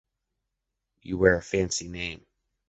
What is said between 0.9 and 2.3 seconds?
You wear a fancy name.